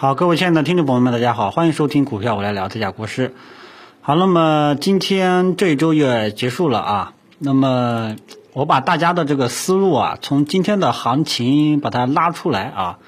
[0.00, 3.34] 好，各位亲爱的听众朋友们，大家好，欢迎收听股票我来聊，这家国师。
[4.00, 7.14] 好，那么今天这一周也结束了啊。
[7.40, 8.14] 那么
[8.52, 12.98] 我把大家的这个思路啊，从今天的行情把它拉出来啊。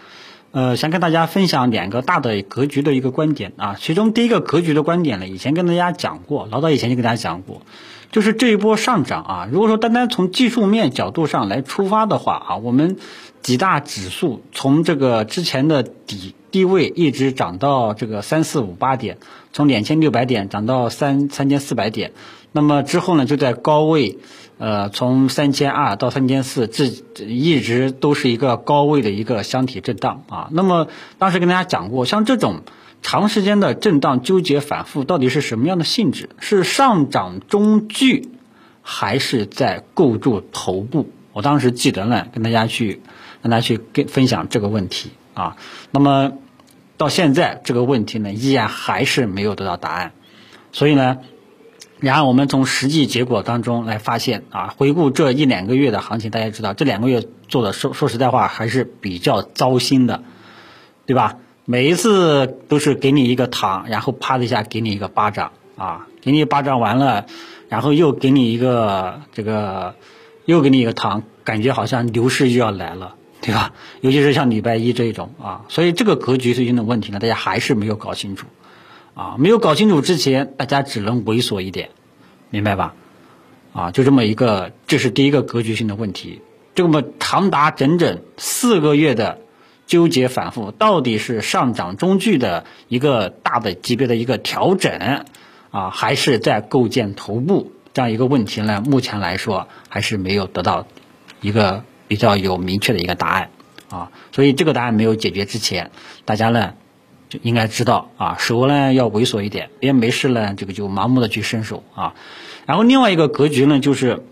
[0.51, 3.77] 呃，想跟大家分享两个大的格局的一个观点啊。
[3.79, 7.63] 其中第一个格局的观点呢，以前跟大家讲过，老早以前就跟大家讲过，
[8.11, 12.97] 就是这一波上涨啊，如果说单单从技术面角度上来出发的话啊，我们
[13.43, 19.18] 几大指数从这个之前的底低位一直涨到这个三四五八点，
[19.52, 22.12] 从两千六百点涨到三三千四百点，
[22.52, 24.18] 那么之后呢，就在高位。
[24.62, 26.84] 呃，从三千二到三千四，这
[27.24, 30.50] 一直都是一个高位的一个箱体震荡啊。
[30.52, 30.86] 那么
[31.16, 32.60] 当时跟大家讲过，像这种
[33.00, 36.28] 长时间的震荡纠结反复，到底是什么样的性质？
[36.41, 38.28] 是上涨中距，
[38.82, 41.08] 还是在构筑头部？
[41.32, 43.00] 我当时记得呢，跟大家去，
[43.41, 45.08] 跟大家去跟分享这个问题
[45.40, 45.56] 啊。
[45.90, 46.32] 那么
[46.96, 50.12] 到现在这个问题呢，依然还是没有得到答案，
[50.72, 51.19] 所以呢。
[52.02, 60.22] 然后我们从实际结果当中来发现啊，回顾这一两个月的行情，大家知道这两个月做的说说实在话还是比较糟心的，
[61.05, 61.36] 对吧？
[61.66, 67.27] 每一次都是给你一个糖，然后啪的一下给你一个巴掌啊，给你巴掌完了，
[67.69, 69.94] 然后又给你一个这个，
[70.47, 73.72] 又给你一个糖，感觉好像牛市又要来了，对吧？
[74.00, 78.47] 尤其是像礼拜一这一种啊，所以这个格局最近的问题呢，大家还是没有搞清楚。
[79.12, 81.91] 啊，没有搞清楚之前，大家只能猥琐一点，
[82.48, 82.94] 明白吧？
[83.72, 86.41] 啊，就这么一个，这是第一个格局性的问题。
[86.74, 89.41] 这么长达整整四个月的
[89.86, 95.25] 纠结反复，到底是上涨中距的一个大的级别的一个调整
[95.70, 98.82] 啊，还是在构建头部这样一个问题呢？
[98.86, 100.86] 目前来说，还是没有得到
[101.41, 103.50] 一个比较有明确的一个答案
[103.89, 104.11] 啊。
[104.33, 105.92] 所以这个答案没有解决之前，
[106.25, 106.75] 大家呢？
[107.30, 112.14] 就应该知道啊，手呢要猥琐一点，别没事呢，这个就盲目的去伸手啊。
[112.66, 114.25] 然后另外一个格局呢，就是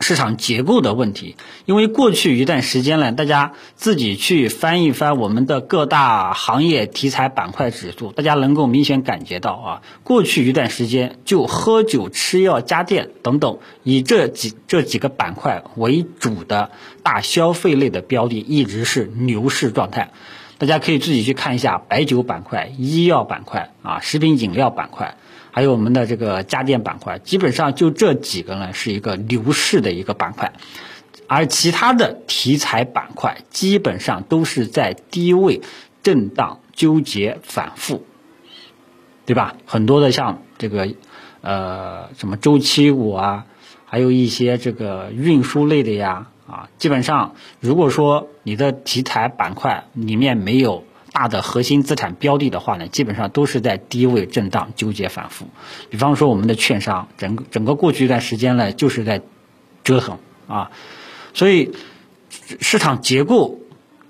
[0.00, 1.36] 市场结构的问题。
[1.64, 16.70] 因为过去一段时间呢，大家自己去翻一翻我们的各大行业题材板块指数，大家能够明显感觉到啊，过去一段时间就喝酒、吃药、家电等等，以这几这几个板块为主的
[17.02, 20.10] 大消费类的标的，一直是牛市状态。
[20.58, 25.16] 大家可以自己去看一下白酒板块、医药板块啊、食品饮料板块，
[25.58, 30.52] 还有我们的这个家电板块，基本上就这几个呢是一个牛市的一个板块，
[31.26, 35.60] 而其他的题材板块基本上都是在低位
[36.00, 38.06] 震荡纠结反复，
[39.26, 39.56] 对吧？
[39.66, 40.94] 很多的像这个
[41.40, 43.46] 呃什么周期股啊，
[43.84, 46.28] 还有一些这个运输类的呀。
[46.46, 50.84] 啊，基本上，如果说你的题材板块里面没有
[51.18, 55.48] 大的核心资产标的的话呢，基本上都是在低位震荡纠结反复。
[55.90, 59.20] 比方说我们的券商，整个整个过去一段时间呢，就是在
[59.82, 60.70] 折腾啊。
[61.34, 61.72] 所以
[62.60, 63.58] 市场结构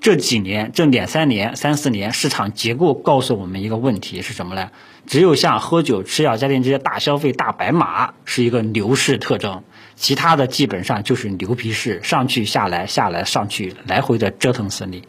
[0.02, 4.70] 这几年这两三年、三四年，市场结构告诉我们一个问题是什么呢？
[5.06, 9.64] 只有像喝酒、吃药、家电这些大消费大白马是一个牛市特征。
[9.97, 15.04] 其他的基本上就是牛皮市上去下来下来上去来回的折腾死你，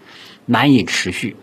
[0.45, 1.35] 难以持续，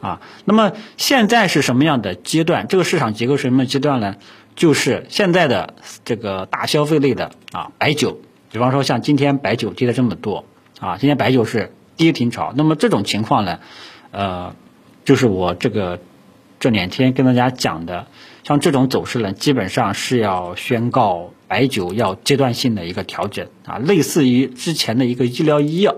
[0.00, 2.66] 啊，那么现在是什么样的阶段？
[2.68, 4.16] 这个市场结构是什么阶段呢？
[4.54, 8.18] 就是现在的这个大消费类的啊，白酒，
[8.50, 10.44] 比方说像今天白酒跌了这么多
[10.80, 12.52] 啊，今天白酒是跌停潮。
[12.56, 13.60] 那么这种情况呢，
[14.10, 14.54] 呃，
[15.04, 16.00] 就是我这个
[16.60, 18.06] 这两天跟大家讲的，
[18.44, 21.32] 像这种走势呢，基本上是要宣告。
[21.48, 25.96] 白酒要阶段性的一个调整啊，类似于之前的一个医疗医药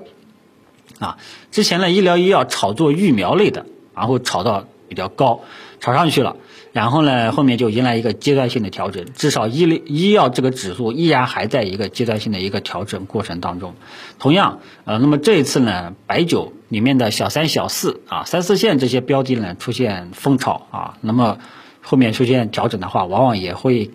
[1.00, 1.18] 啊，
[1.50, 3.66] 之前的医疗医药炒作疫苗类的，
[4.00, 5.42] 然后炒到比较高，
[5.78, 6.36] 炒上去了，
[6.72, 13.74] 然后呢后面就迎来一个阶段性的调整，至少医疗医药这个指数依然还在一个阶段性的一个调整过程当中。
[14.18, 21.38] 同样，呃，那么这一次呢，白酒里面的小三小四啊，三四线这些标的呢出现疯炒啊，那么
[21.82, 23.90] 后面出现调整的话，往往也会。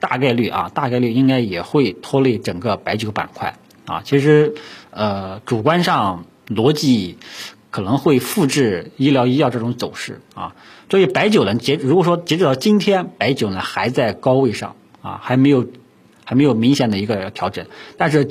[0.00, 3.56] 大概率啊，大概率应该也会拖累整个白酒板块
[3.86, 4.02] 啊。
[4.04, 4.52] 其实，
[4.90, 7.16] 呃，主观上逻辑
[7.74, 10.54] 可能会复制医疗医药这种走势啊。
[10.88, 15.66] 所以白酒呢，截如果说截止到今天，白酒呢还在高位上啊，还没有
[16.24, 17.66] 还没有明显的一个调整。
[17.98, 18.30] 但是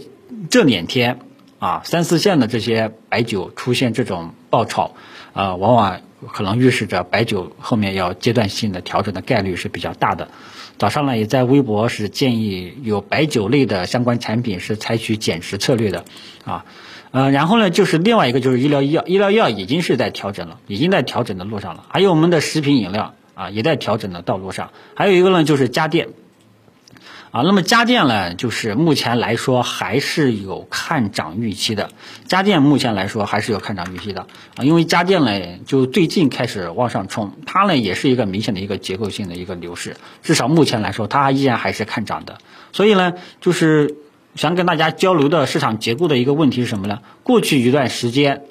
[0.50, 1.20] 这两天
[1.60, 4.96] 啊，三四线的这些白酒出现这种爆炒
[5.34, 6.00] 啊，往往
[6.32, 10.30] 可能预示着白酒后面要阶段性的调整的概率是比较大的。
[10.78, 16.06] 早上呢，也在微博是建议有白酒类的相关产品是采取减持策略的，
[16.46, 16.64] 啊，
[17.14, 21.84] 呃，然后呢，就是另外一个就是医疗医药，医疗医药已经是在调整了，已经在调整的路上了。
[21.88, 24.72] 还有我们的食品饮料啊，也在调整的道路上。
[24.96, 26.10] 还有一个呢，就是家电。
[27.30, 31.90] 啊，那么家电呢，就是目前来说还是有看涨预期的。
[32.28, 42.38] 家电目前来说还是有看涨预期的啊，因为家电呢就最近开始往上冲，它呢也是一个明显的一个结构性的一个牛市，至少目前来说它依然还是看涨的。
[42.72, 43.96] 所以呢，就是
[44.36, 47.00] 想跟大家交流的市场结构的一个问题是什么呢？
[47.24, 48.44] 过去一段时间，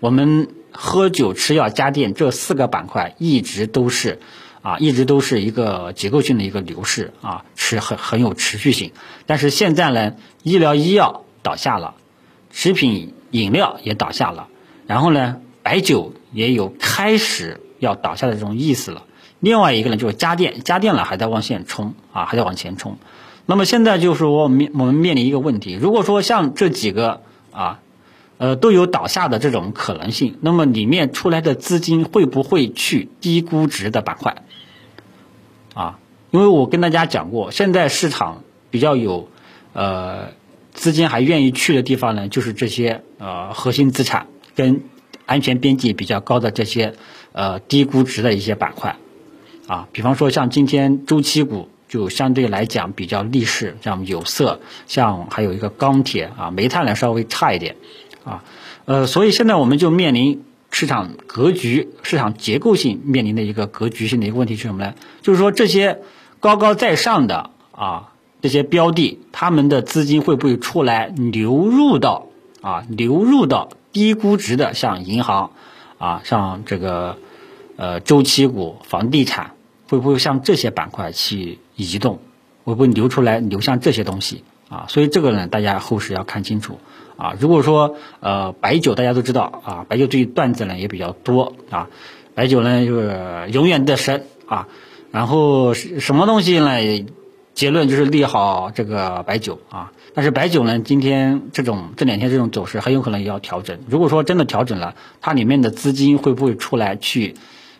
[0.00, 4.18] 我们喝酒、吃药、家电这四个板块一直都是。
[4.62, 8.92] 啊，一直都是一个结构性的一个牛市啊，是很很有持续性。
[9.24, 11.94] 但是现在呢，医疗医药倒下了，
[12.50, 14.48] 食品饮料也倒下了，
[14.86, 19.04] 然后呢，白酒也有开始要倒下的这种意思了。
[19.38, 22.98] 另外一个呢，就是家电，家电呢还在往前冲啊，还在往前冲。
[23.50, 27.80] 那么现在就是我面我们面临一个问题，如果说像这几个啊。
[28.42, 30.38] 呃，都有倒下的这种可能性。
[30.40, 34.44] 那么里面出来的资金会不会去低估值的板块？
[35.74, 35.98] 啊，
[36.30, 39.28] 因为我跟大家讲过，现在市场比较有
[39.74, 40.28] 呃
[40.72, 44.84] 资金还愿意去的地方呢，就是这些呃核心资产跟
[45.26, 46.94] 安全边际比较高的这些
[47.32, 48.96] 呃低估值的一些板块。
[49.66, 57.76] 啊，比方说像今天周期股就相对来讲比较逆势，像有色，像还有一个钢铁啊，煤炭呢稍微差一点。
[58.24, 58.44] 啊，
[58.84, 64.94] 呃，所以现在我们就面临市场格局、市场结构性面临的一个格局性的一个问题是什么呢？
[65.20, 65.98] 就是说这些
[66.38, 72.28] 高高在上的啊这些标的，他们的资金会不会出来流入到
[72.60, 75.50] 啊流入到低估值的像银行
[75.98, 77.18] 啊像这个
[77.76, 79.52] 呃周期股、房地产，
[79.90, 82.20] 会不会向这些板块去移动？
[82.62, 84.86] 会不会流出来流向这些东西啊？
[84.88, 86.78] 所以这个呢，大家后市要看清楚。
[87.16, 91.88] 啊，如果说呃白酒大家都知道啊，白酒这段子呢也比较多啊，
[92.34, 94.68] 白酒呢就是永远的神啊，
[95.10, 97.04] 然后什么东西呢？
[97.52, 103.80] 结论就是利好这个白酒啊，但是白酒呢今天这种这两天这种走势很有可能要调整。
[103.88, 107.34] 如果说真的调整了，它里面的资金会不会出来去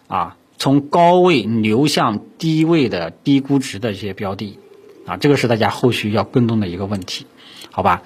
[0.08, 4.58] 啊，从高位流向低位的低估值的一些标的
[5.06, 7.24] 啊，这个是大家后续要跟踪的一个问题，
[7.72, 8.02] 好吧？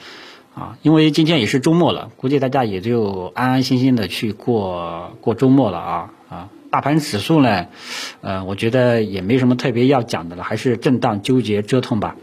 [0.55, 6.49] 啊，因为今天也是周末了，估计大家也就安安心心的去过过周末了啊啊！
[6.71, 7.67] 大盘指数呢，
[8.21, 12.15] 呃，我觉得也没什么特别要讲的了，还是震荡纠结折腾吧。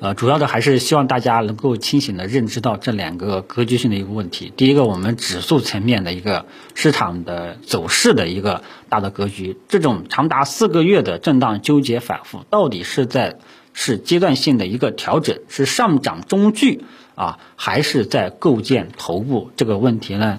[0.00, 4.52] 呃，主要的还是希望大家能够清醒的认知到这两个格局性的一个问题。
[4.56, 13.38] 第一个，我们指数层面的一个市场的走势的一个大的格局，这种长达四个月的震荡纠结反复，到底是在
[13.72, 16.84] 是阶段性的一个调整，是上涨中距。
[17.18, 20.38] 啊，还是在构建头部这个问题呢？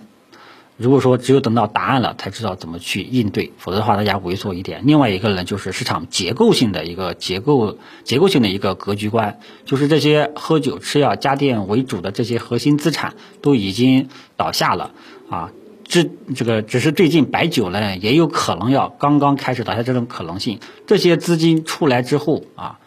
[0.79, 4.81] 如果说只有等到答案了才知道怎么去应对，否则的话大家猥琐一点。
[4.85, 14.91] 另外一个呢，就是市场结构性的一个结构结构性的一个格局观，就是这些喝酒、吃药、家电为主的这些核心资产都已经倒下了
[15.29, 15.51] 啊。
[15.83, 20.59] 这这个只是最近白酒呢，也有可能要刚刚开始倒下这种可能性。
[20.87, 22.79] 这些资金出来之后啊。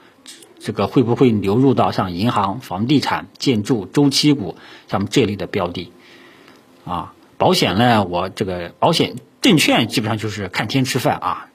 [0.65, 4.55] 这个会不会流入到像银行、房地产、建筑、周期股，
[4.87, 5.91] 像这类的标的？
[6.85, 8.05] 啊，保险呢？
[8.05, 11.49] 我这个保险、证券基本上就是看天吃饭啊。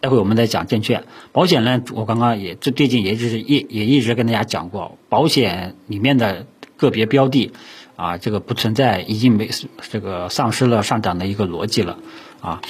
[0.00, 1.82] 待会我们再讲证券、保险呢。
[1.92, 6.46] 我刚刚也这最近也就是一也一直跟大家讲过，保险里面的
[6.78, 7.52] 个别标的
[7.96, 9.50] 啊，这个不存在已经没
[9.90, 11.98] 这个丧失了上涨的一个逻辑了
[12.40, 12.62] 啊。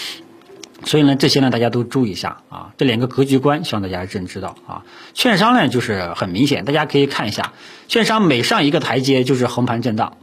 [0.84, 2.74] 所以呢，这些呢，大家都注意一下啊。
[2.76, 4.82] 这两个格局观，希望大家认知到啊。
[5.12, 7.52] 券商呢，就是很明显，大家可以看一下，
[7.86, 10.16] 券商每上一个台阶就是横盘震荡，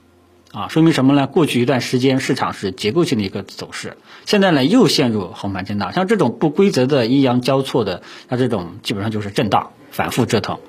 [0.53, 1.27] 啊，说明什么呢？
[1.27, 5.93] 过去一段时间市场是结构性的一个走势，现在呢又陷入横盘震荡。
[5.93, 10.59] 像这种不规则的阴阳交错的，像这种基本上就是震荡反复折腾，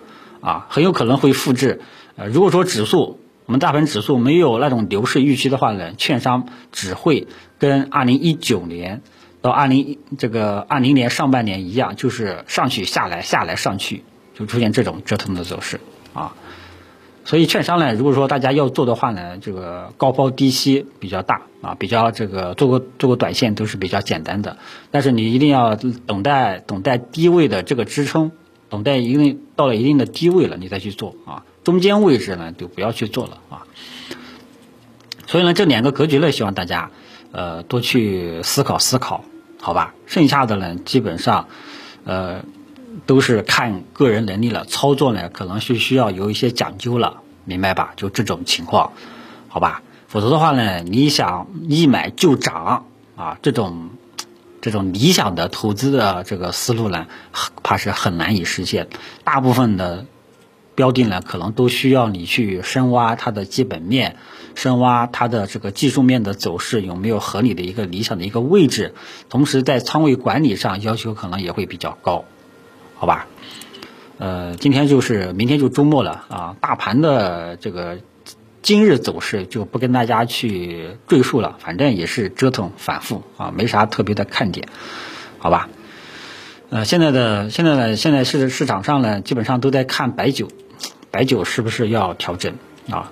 [0.40, 1.80] 啊，很有可能会复制。
[2.16, 7.26] 呃，如果说指数我们大盘指数没有那种牛市预期的话呢，券商只会
[7.58, 9.02] 跟二零一九年。
[9.40, 14.04] 到二零这个二零年上半年一样，就是上去下来下来上去，
[14.38, 15.80] 就出现这种折腾的走势
[16.14, 16.36] 啊。
[17.24, 24.56] 所以券商呢，如果说大家要做的话呢，这个高抛低吸比较大啊，比较这个做个做个短线都是比较简单的。
[24.90, 28.32] 但是你一定要等待等待低位的这个支撑，
[28.68, 31.44] 等待一定到了一定的低位了，你再去做啊。
[31.64, 33.62] 中间位置呢就不要去做了啊。
[35.26, 36.90] 所以呢，这两个格局呢，希望大家
[37.30, 39.24] 呃多去思考思考。
[39.64, 41.46] 好吧，剩下的呢，基本上，
[42.04, 42.44] 呃，
[43.06, 44.64] 都是看个人能力了。
[44.64, 47.92] 操作呢，可能是需要有一些讲究了，明白吧？
[47.96, 48.92] 就这种情况，
[49.48, 49.82] 好吧？
[50.08, 53.90] 否则的话呢，你想一买就涨啊，这种
[54.60, 57.06] 这种理想的投资的这个思路呢，
[57.62, 58.88] 怕是很难以实现。
[59.24, 60.04] 大部分的
[60.74, 64.16] 标的呢，可能都需要你去深挖它的基本面，
[64.54, 68.94] 深挖它的这个技术面的走势有没有合理的一个理想的一个位置，
[69.30, 72.24] 同时在仓位管理上要求可能也会比较高，
[73.02, 73.26] 好吧？
[74.18, 77.98] 呃，今天就是明天就周末了啊，大盘的这个
[78.62, 84.68] 今日走势就不跟大家去赘述了，反正也是折腾反复啊，没啥特别的看点，
[85.40, 85.68] 好吧？
[86.70, 90.46] 呃，现在的现在呢，现在市市场上呢，基本上都在看白酒，
[91.10, 92.54] 白酒是不是要调整
[92.88, 93.10] 啊？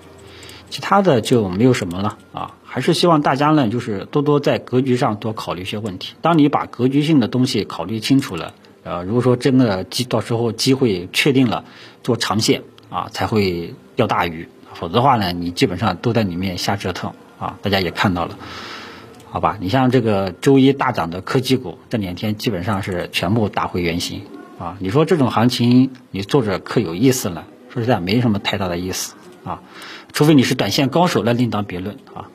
[0.69, 6.15] 其他的就没有什么了啊，还是希望大家呢，就是多多在格局上多考虑一些问题。
[6.23, 8.55] 当你把格局性的东西考虑清楚了。
[8.83, 11.65] 呃，如果说真的机到时候机会确定了，
[12.03, 17.59] 做长线啊才会钓大鱼，否则的话呢，你基本上都在里面瞎折腾啊。
[17.63, 18.39] 大家也看到了，
[19.29, 19.59] 好吧？
[19.61, 24.23] 你像这个周一大涨的科技股，这两天基本上是全部打回原形
[24.59, 24.77] 啊。
[24.81, 27.47] 你说这种行情，你做着可有意思了？
[27.69, 29.61] 说实在，没什么太大的意思啊。
[30.13, 32.29] 除非你是短线高手，那另当别论啊。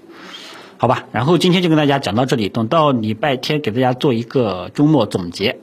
[0.77, 5.59] 好吧，然后今天就跟大家讲到这里，等到礼拜天给大家做一个周末总结，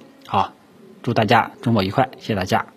[1.03, 2.72] 祝大家周末愉快，谢谢大家。